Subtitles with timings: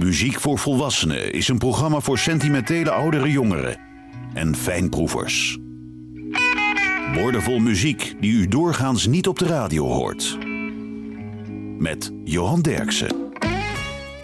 [0.00, 3.78] Muziek voor Volwassenen is een programma voor sentimentele oudere jongeren
[4.34, 5.58] en fijnproevers.
[7.14, 10.38] Woordenvol muziek die u doorgaans niet op de radio hoort.
[11.78, 13.32] Met Johan Derksen.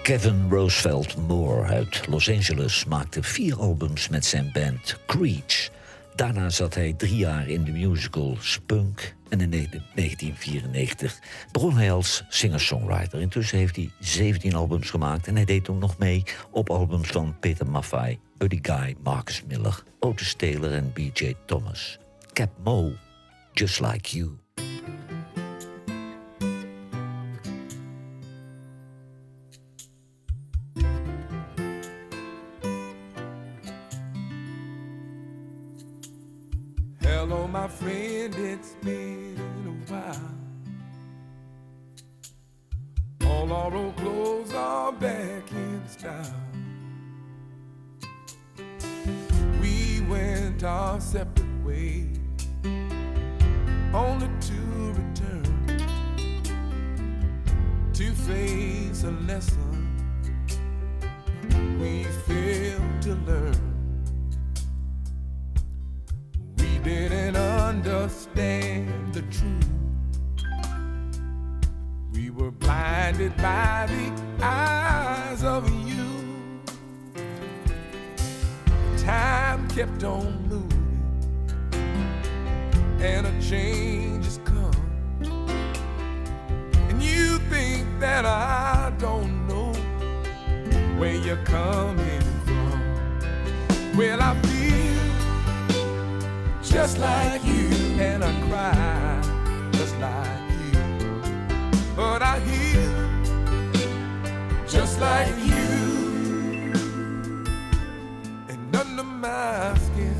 [0.02, 5.70] Kevin Roosevelt Moore uit Los Angeles maakte vier albums met zijn band Creech.
[6.14, 11.18] Daarna zat hij drie jaar in de musical Spunk en in 1994
[11.52, 13.20] begon hij als singer-songwriter.
[13.20, 17.36] Intussen heeft hij 17 albums gemaakt en hij deed toen nog mee op albums van
[17.40, 21.34] Peter Maffay, Buddy Guy, Marcus Miller, Otis Taylor en B.J.
[21.46, 21.98] Thomas.
[22.32, 22.92] Cap Mo,
[23.52, 24.45] Just Like You.
[75.46, 76.04] Of you.
[78.98, 81.00] Time kept on moving,
[83.00, 84.72] and a change has come.
[86.88, 89.72] And you think that I don't know
[90.98, 92.80] where you're coming from.
[93.96, 95.02] Well, I feel
[96.62, 97.68] just like you,
[98.00, 99.20] and I cry
[99.72, 100.80] just like you.
[101.94, 102.95] But I heal
[104.68, 106.72] just like you,
[108.48, 110.14] and under my skin,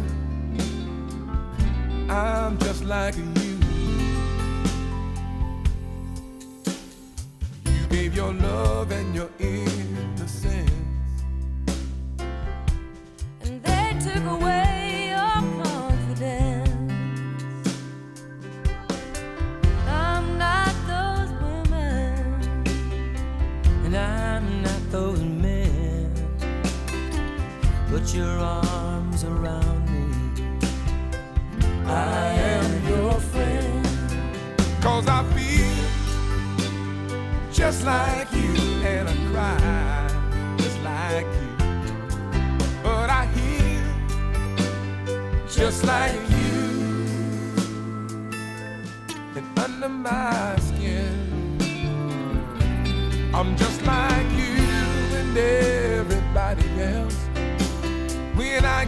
[2.08, 3.24] I'm just like you.
[7.64, 9.75] You gave your love and your innocence.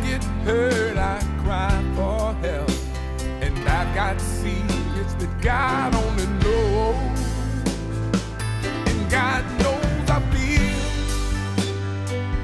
[0.02, 2.70] Get hurt, I cry for help.
[3.42, 7.20] And I've got secrets that God only knows.
[8.88, 10.78] And God knows I feel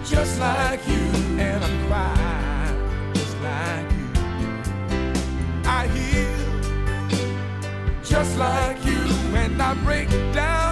[0.05, 1.05] just like you,
[1.39, 4.11] and I cry just like you.
[5.65, 6.37] I heal
[8.03, 9.01] just like you,
[9.35, 10.64] and I break down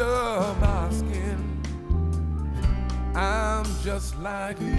[0.00, 1.60] under my skin,
[3.14, 4.76] I'm just like you.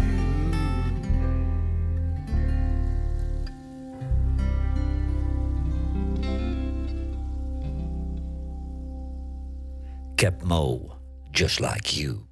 [10.15, 10.97] Cap Mo,
[11.31, 12.25] Just Like You.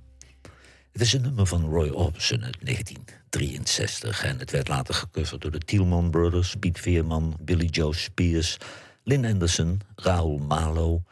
[0.92, 5.52] Het is een nummer van Roy Orbison uit 1963 en het werd later gecoverd door
[5.52, 8.58] de Tielman Brothers, Piet Veerman, Billy Joe Spears,
[9.04, 11.04] Lynn Anderson, Raoul Malo,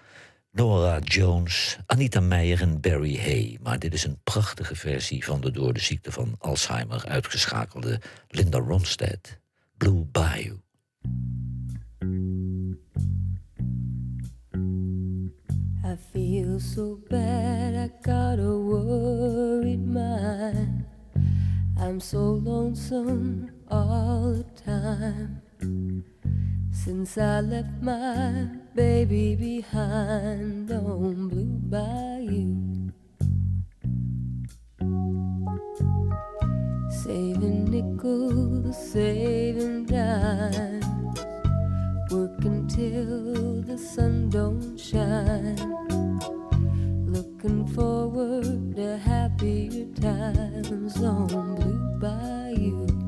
[0.56, 3.58] Nora Jones, Anita Meijer en Barry Hay.
[3.64, 8.58] Maar dit is een prachtige versie van de door de ziekte van Alzheimer uitgeschakelde Linda
[8.58, 9.40] Ronstadt,
[9.78, 10.60] Blue Bayou.
[15.84, 20.86] I feel so bad, I got a worried mind.
[21.78, 25.45] I'm so lonesome all the time.
[25.62, 32.92] Since I left my baby behind on Blue Bayou,
[37.04, 40.86] saving nickels, saving dimes,
[42.12, 45.56] working till the sun don't shine,
[47.08, 51.02] looking forward to happier times.
[51.02, 53.05] On Blue Bayou.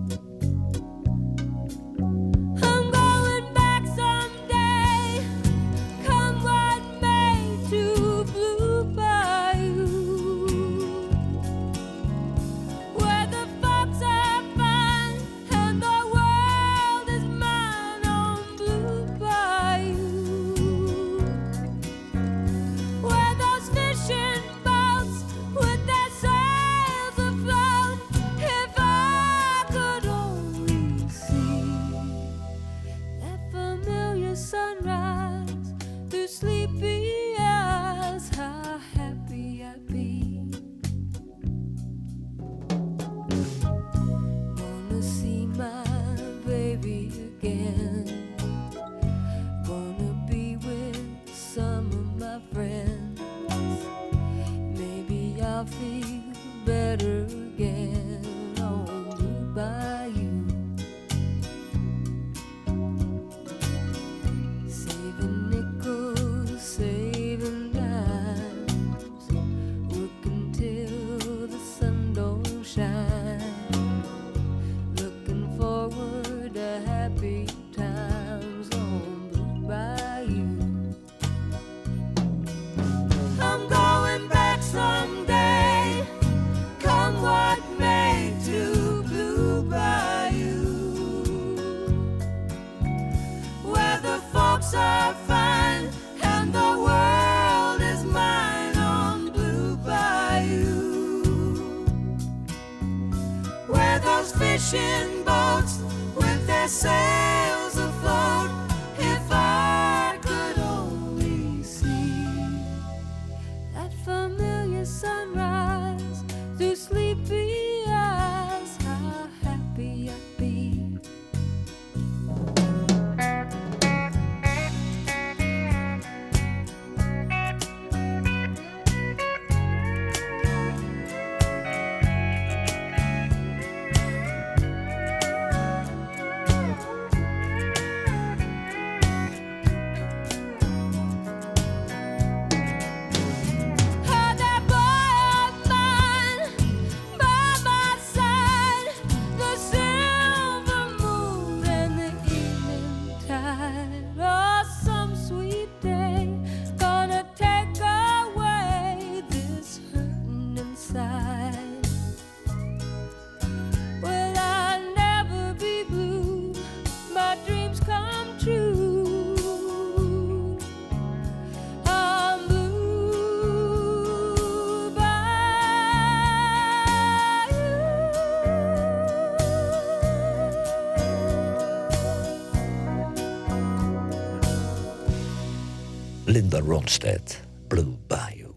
[186.88, 188.56] Homestead, Blue Bayou.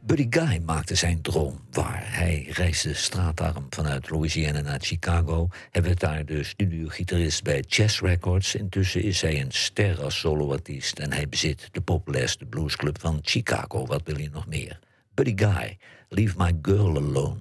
[0.00, 2.02] Buddy Guy maakte zijn droom waar.
[2.04, 5.48] Hij reisde straatarm vanuit Louisiana naar Chicago.
[5.70, 8.54] Hij werd daar de studiogitarist bij Chess Records.
[8.54, 13.86] Intussen is hij een ster als soloartiest en hij bezit de populairste bluesclub van Chicago.
[13.86, 14.78] Wat wil je nog meer?
[15.14, 17.36] Buddy Guy, Leave My Girl Alone.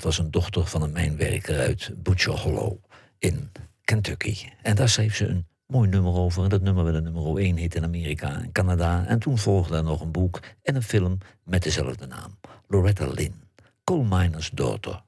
[0.00, 2.76] Dat was een dochter van een mijnwerker uit Butcher Hollow
[3.18, 3.50] in
[3.84, 4.36] Kentucky.
[4.62, 6.42] En daar schreef ze een mooi nummer over.
[6.42, 9.06] En dat nummer werd nummer 1 hit in Amerika en Canada.
[9.06, 12.38] En toen volgde er nog een boek en een film met dezelfde naam.
[12.66, 13.42] Loretta Lynn,
[13.84, 15.02] Coal Miner's Daughter.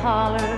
[0.00, 0.54] Holler.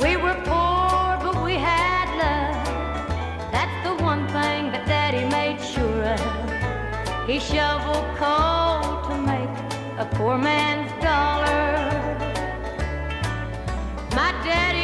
[0.00, 3.50] We were poor, but we had love.
[3.50, 7.28] That's the one thing that Daddy made sure of.
[7.28, 9.54] He shoveled coal to make
[9.98, 11.64] a poor man's dollar.
[14.14, 14.83] My daddy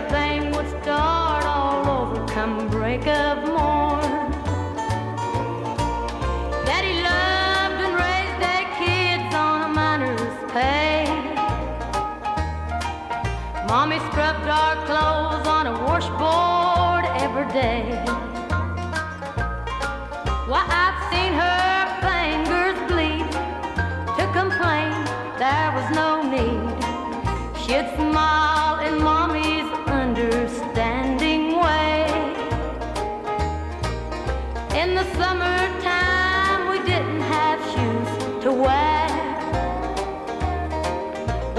[0.00, 0.29] everything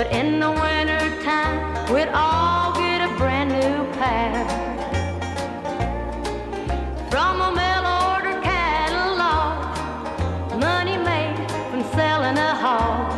[0.01, 4.45] But in the wintertime, we'd all get a brand new pair.
[7.11, 9.77] From a mail order catalog,
[10.59, 11.37] money made
[11.69, 13.11] from selling a hog.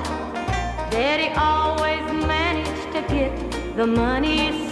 [0.92, 3.32] Daddy always managed to get
[3.78, 4.63] the money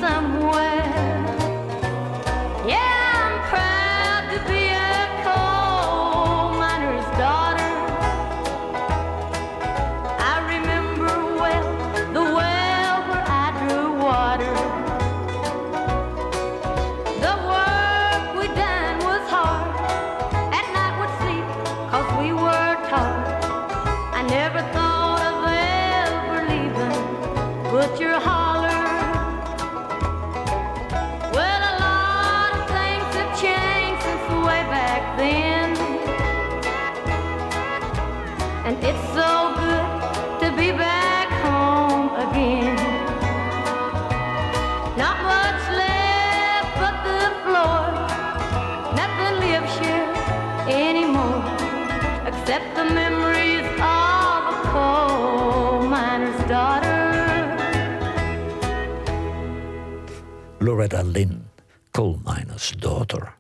[60.81, 61.45] Loretta Lynn,
[61.91, 63.33] Coal Miner's Daughter.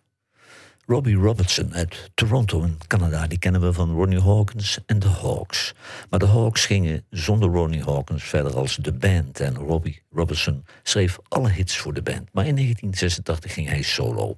[0.85, 5.73] Robbie Robertson uit Toronto in Canada, die kennen we van Ronnie Hawkins en de Hawks.
[6.09, 9.39] Maar de Hawks gingen zonder Ronnie Hawkins verder als de band.
[9.39, 12.29] En Robbie Robertson schreef alle hits voor de band.
[12.31, 14.35] Maar in 1986 ging hij solo.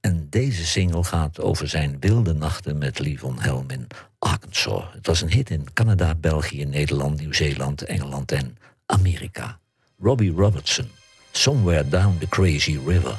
[0.00, 3.86] En deze single gaat over zijn wilde nachten met Lee Von Helm in
[4.18, 4.84] Arkansas.
[4.92, 9.58] Het was een hit in Canada, België, Nederland, Nieuw-Zeeland, Engeland en Amerika.
[9.98, 10.90] Robbie Robertson,
[11.38, 13.16] Somewhere Down the Crazy River.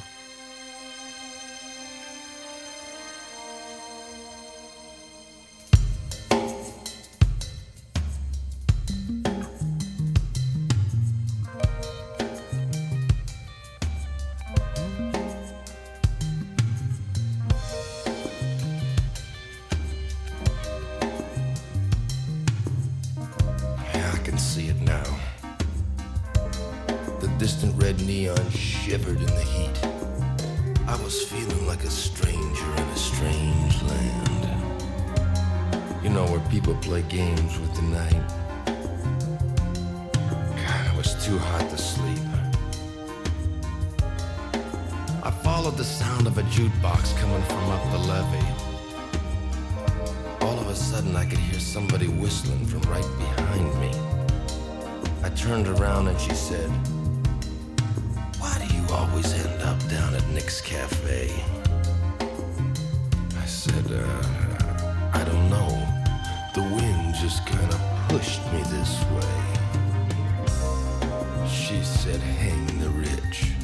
[71.70, 73.59] She said, hang the rich.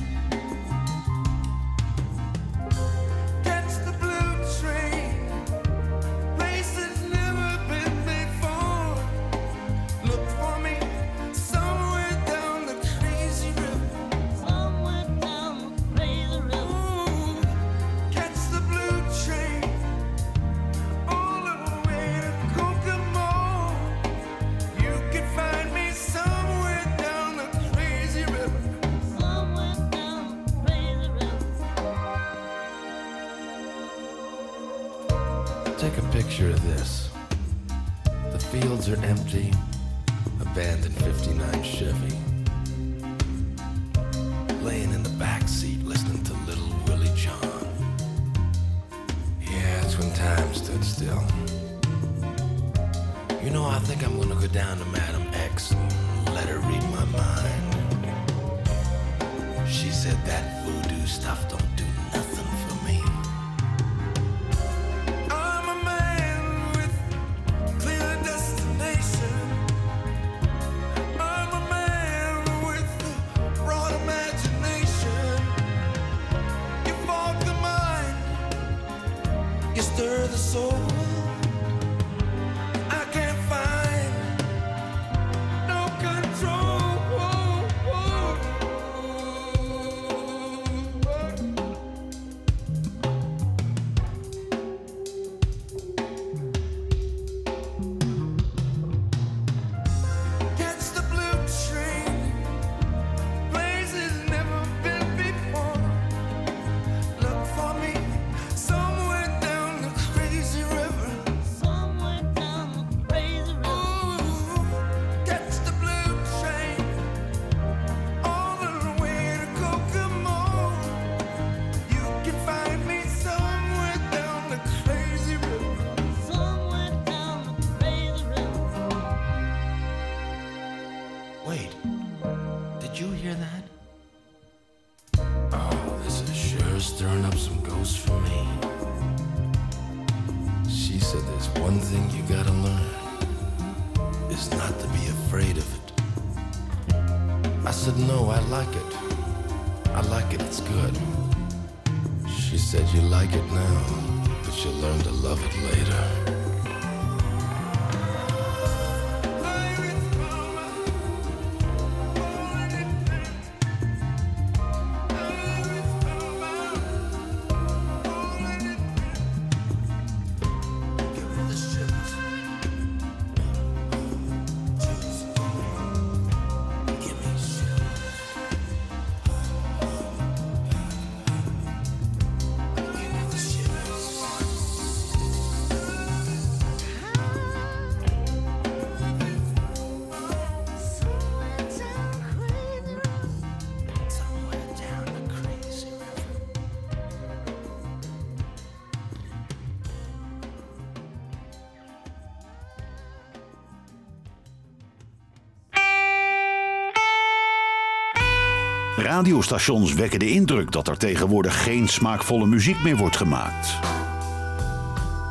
[209.15, 213.79] Radiostations wekken de indruk dat er tegenwoordig geen smaakvolle muziek meer wordt gemaakt.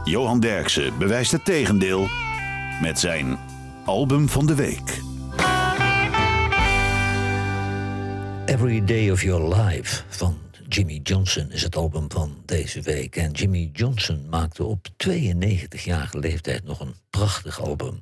[0.04, 2.08] Johan Derksen bewijst het tegendeel
[2.82, 3.38] met zijn
[3.84, 5.00] album van de week.
[8.46, 13.16] Every Day of Your Life van Jimmy Johnson is het album van deze week.
[13.16, 18.00] En Jimmy Johnson maakte op 92-jarige leeftijd nog een prachtig album.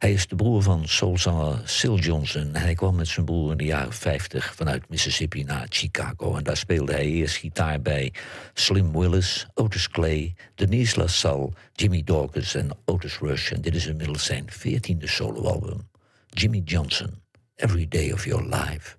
[0.00, 2.54] Hij is de broer van soulzanger Sil Johnson.
[2.54, 6.36] Hij kwam met zijn broer in de jaren 50 vanuit Mississippi naar Chicago.
[6.36, 8.12] En daar speelde hij eerst gitaar bij
[8.54, 13.50] Slim Willis, Otis Clay, Denise LaSalle, Jimmy Dawkins en Otis Rush.
[13.50, 15.88] En dit is inmiddels zijn 14e soloalbum.
[16.26, 17.22] Jimmy Johnson,
[17.56, 18.96] Every Day of Your Life.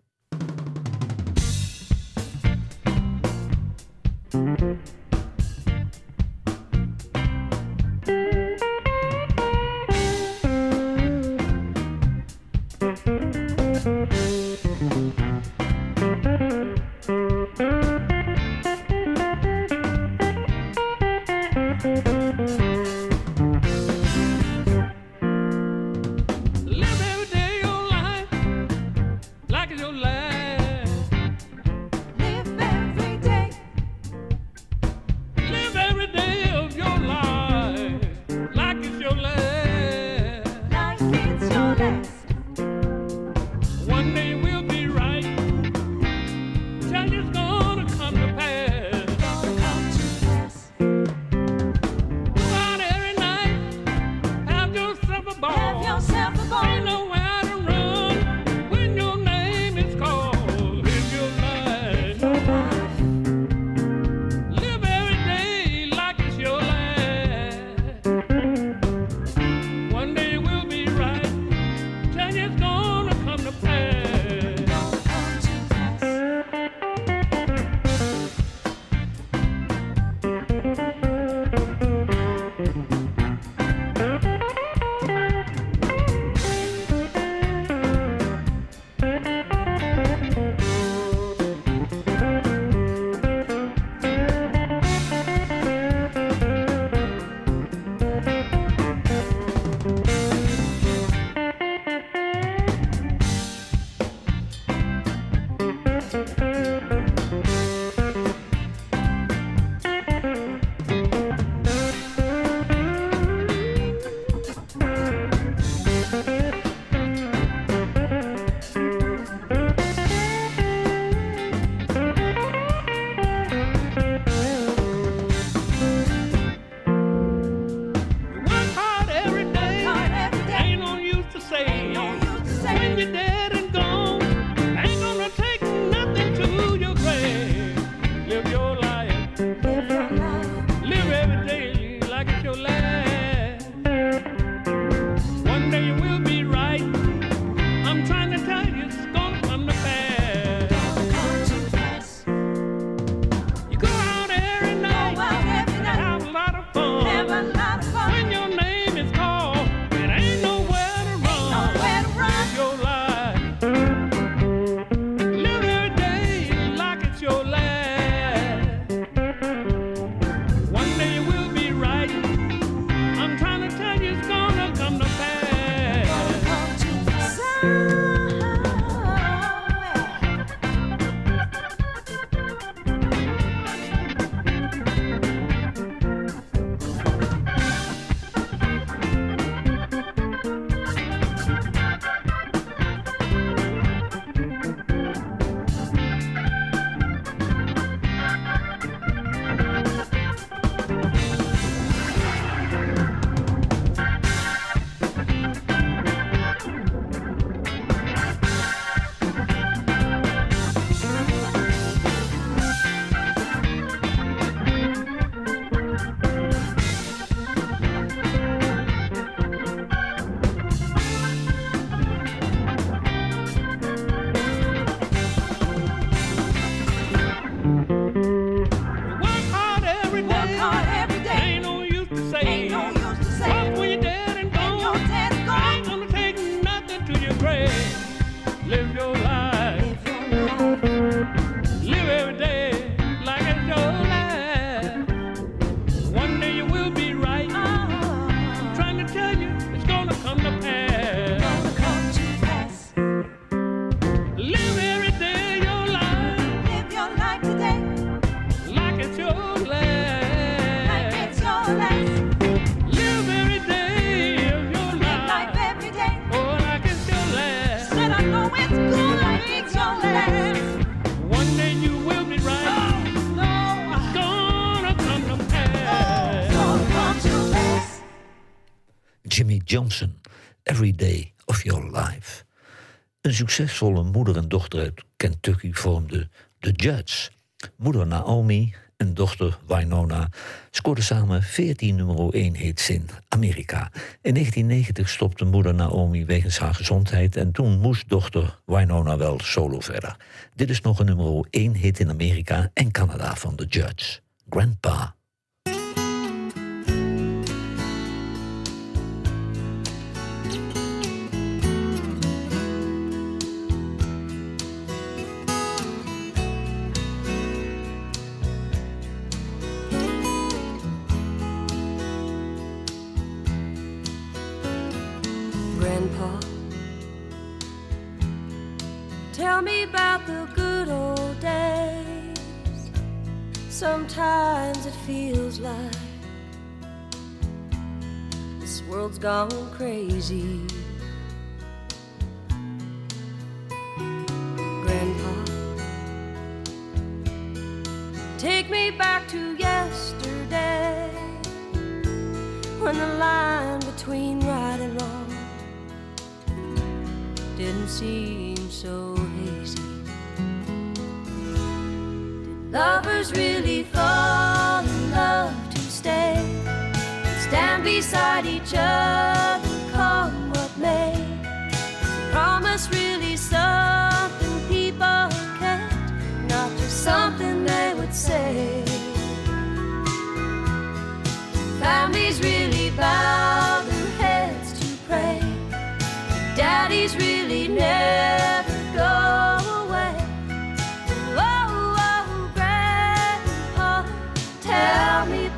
[283.41, 287.31] Succesvolle moeder en dochter uit Kentucky vormden The Judds.
[287.75, 290.29] Moeder Naomi en dochter Winona
[290.71, 293.91] scoorden samen 14 nummer 1 hits in Amerika.
[294.21, 299.79] In 1990 stopte moeder Naomi wegens haar gezondheid en toen moest dochter Winona wel solo
[299.79, 300.15] verder.
[300.55, 304.21] Dit is nog een nummer 1 hit in Amerika en Canada van The Judds.
[304.49, 304.89] Grandpa.
[304.89, 305.20] Grandpa,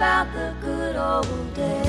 [0.04, 1.83] about the good old days.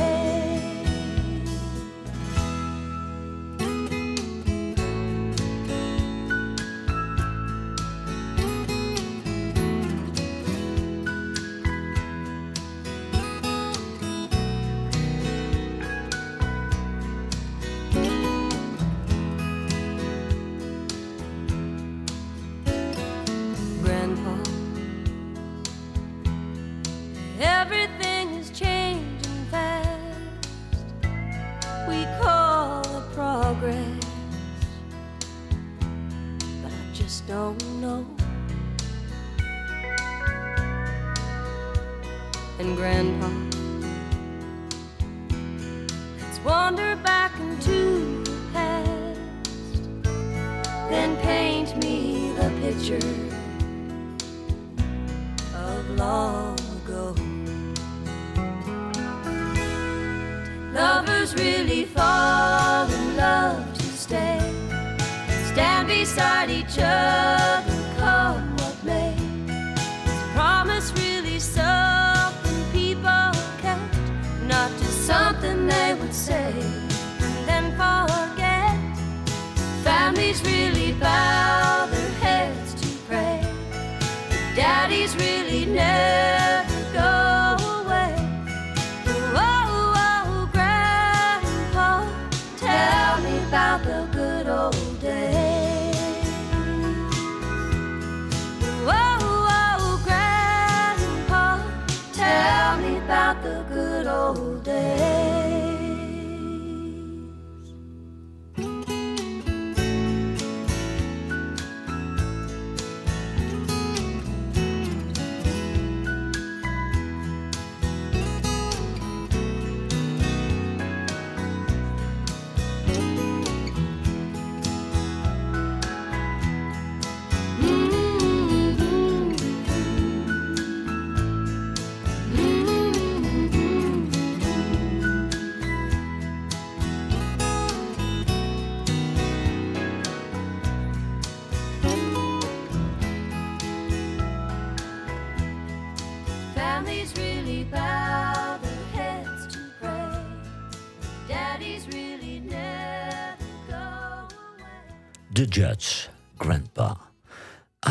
[155.54, 156.96] Judds, Grandpa.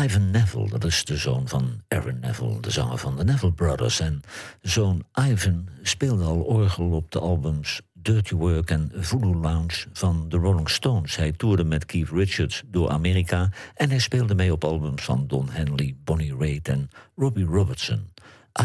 [0.04, 4.00] Ivan Neville, dat is de zoon van Aaron Neville, de zanger van de Neville Brothers.
[4.00, 4.20] En
[4.60, 10.36] zoon Ivan speelde al orgel op de albums Dirty Work en Voodoo Lounge van de
[10.36, 11.16] Rolling Stones.
[11.16, 15.50] Hij toerde met Keith Richards door Amerika en hij speelde mee op albums van Don
[15.50, 18.10] Henley, Bonnie Raitt en Robbie Robertson.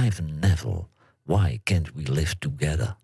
[0.06, 0.88] Ivan Neville,
[1.24, 2.96] Why Can't We Live Together?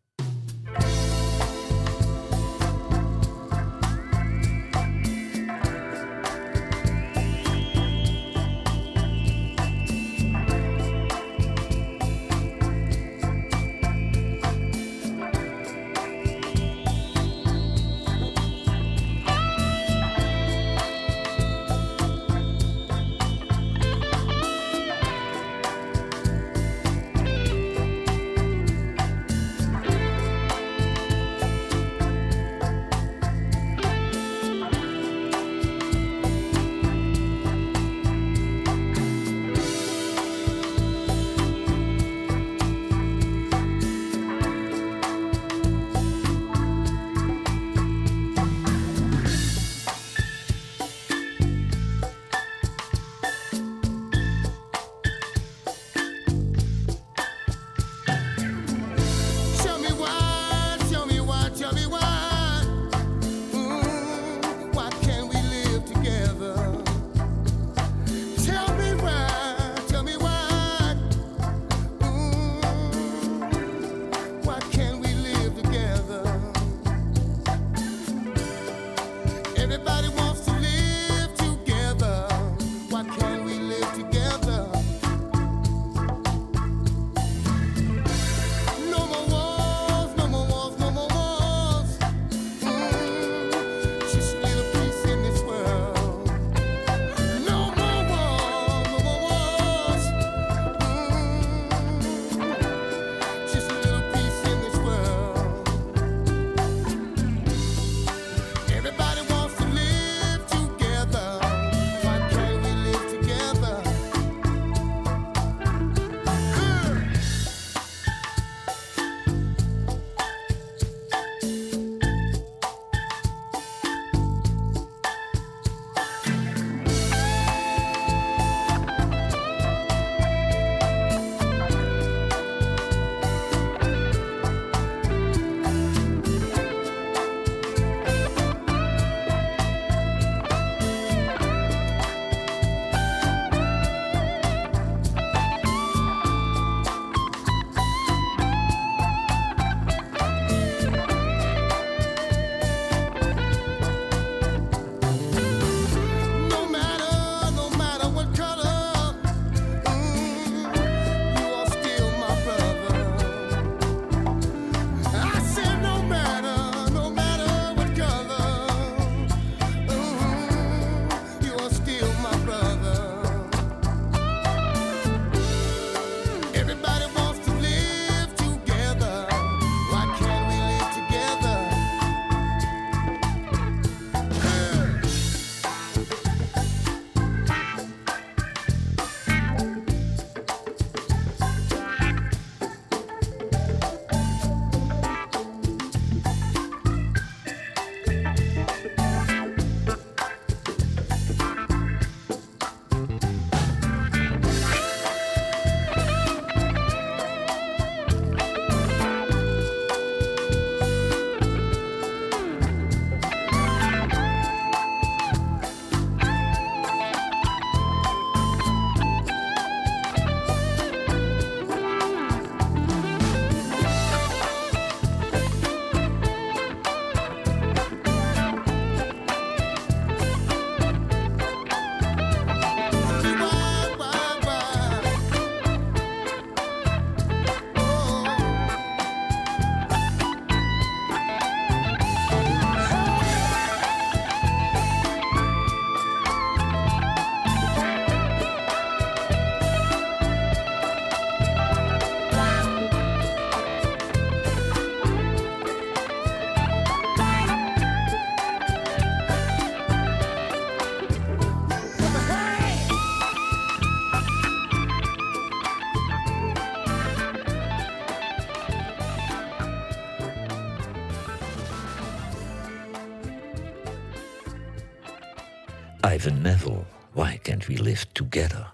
[276.26, 278.72] Ivan Neville, Why Can't We Live Together?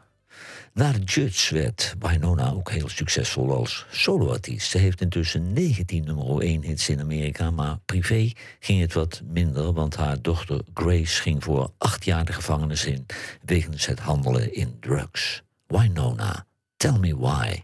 [0.74, 4.70] Na de Judge werd Winona ook heel succesvol als soloartiest.
[4.70, 9.74] Ze heeft intussen 19 nummer 1 hits in Amerika, maar privé ging het wat minder,
[9.74, 13.06] want haar dochter Grace ging voor acht jaar de gevangenis in
[13.46, 15.42] wegens het handelen in drugs.
[15.68, 16.46] Winona,
[16.78, 17.64] tell me why.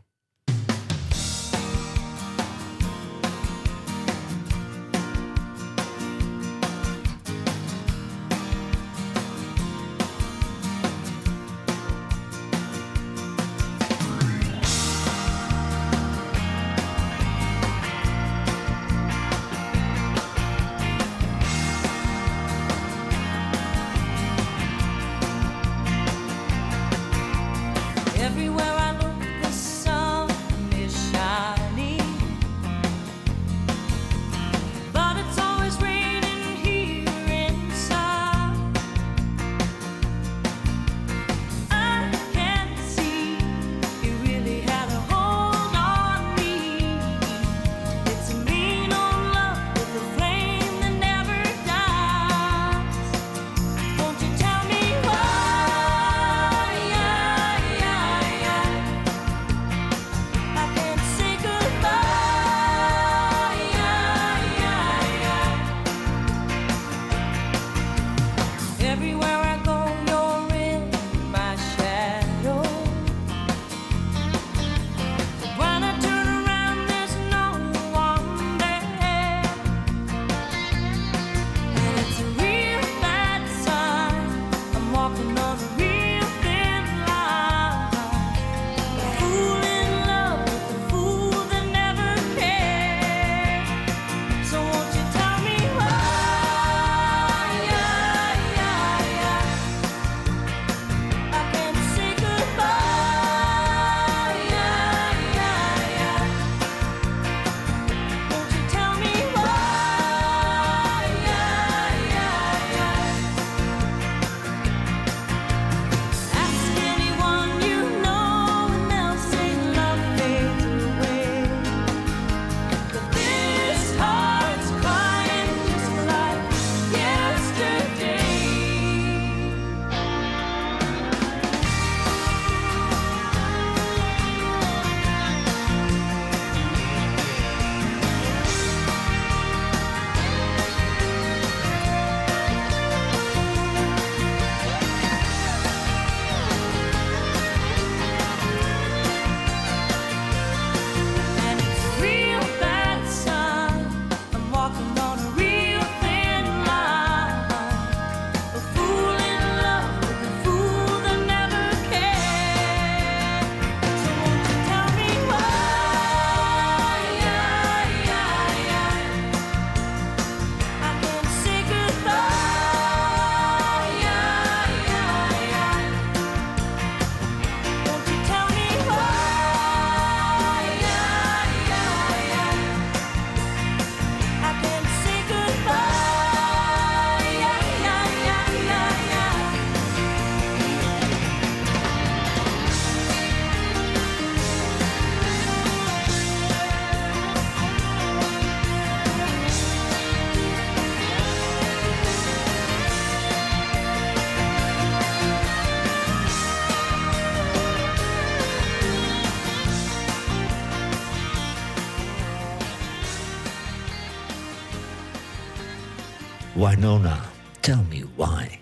[216.77, 217.19] Winona,
[217.59, 218.59] tell me why.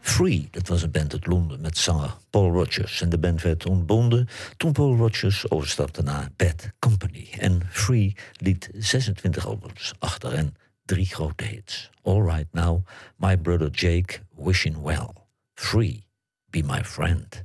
[0.00, 3.00] Free, dat was een band uit Londen met zanger Paul Rogers.
[3.00, 7.28] En de band werd ontbonden toen Paul Rogers overstapte naar Bad Company.
[7.38, 10.54] En Free liet 26 albums achter en
[10.84, 11.90] drie grote hits.
[12.02, 12.86] All Right Now,
[13.16, 15.10] My Brother Jake, Wishing Well.
[15.54, 16.06] Free,
[16.50, 17.44] Be My Friend.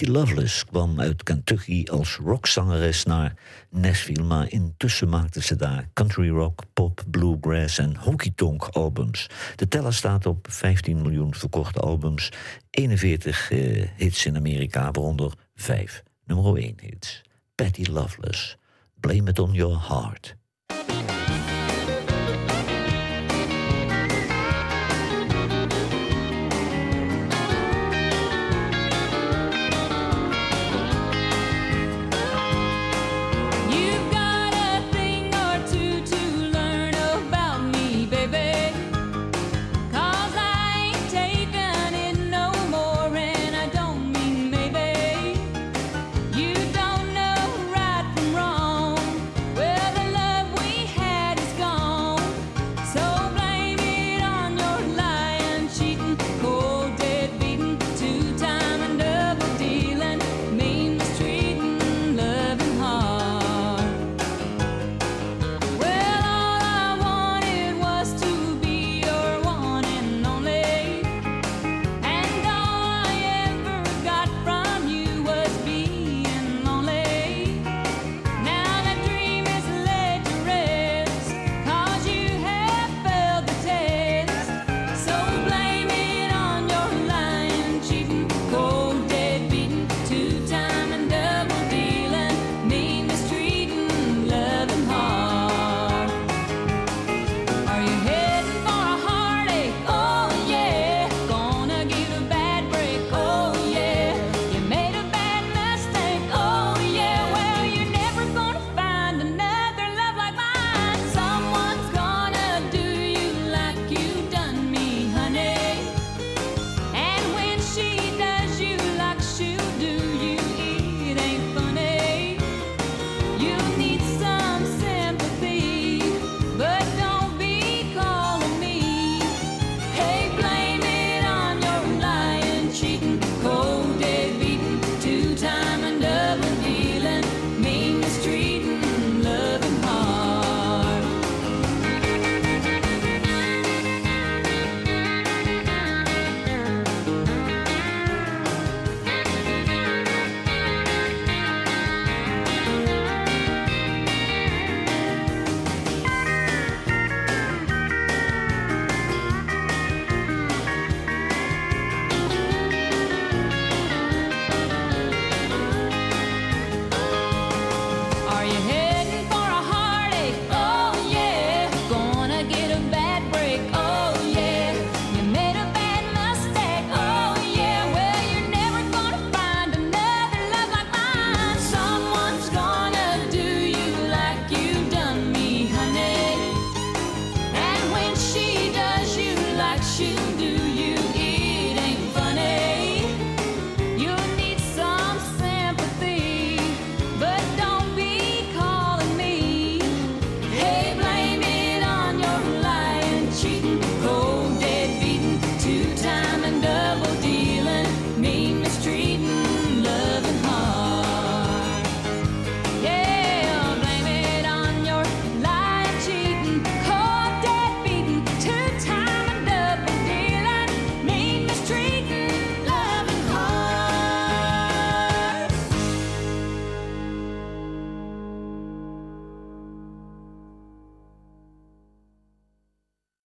[0.00, 3.34] Patty Loveless kwam uit Kentucky als rockzangeres naar
[3.70, 9.26] Nashville, maar intussen maakte ze daar country rock, pop, bluegrass en honky tonk albums.
[9.56, 12.32] De teller staat op 15 miljoen verkochte albums,
[12.70, 17.22] 41 eh, hits in Amerika, waaronder 5 nummer 1 hits.
[17.54, 18.56] Patty Loveless,
[19.00, 20.36] Blame It On Your Heart.